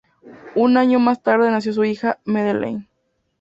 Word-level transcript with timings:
Un 0.55 0.77
año 0.77 0.97
más 0.97 1.21
tarde 1.21 1.51
nació 1.51 1.73
su 1.73 1.83
hija, 1.83 2.17
Madeleine. 2.25 2.87